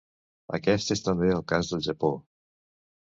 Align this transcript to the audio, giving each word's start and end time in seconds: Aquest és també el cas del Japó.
Aquest 0.57 0.93
és 0.95 1.05
també 1.09 1.29
el 1.35 1.45
cas 1.53 1.69
del 1.75 1.85
Japó. 1.89 2.11